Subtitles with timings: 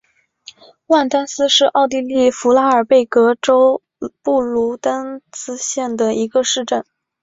[0.87, 3.83] 万丹斯是奥地利福拉尔贝格州
[4.23, 6.83] 布卢登茨县的一个市镇。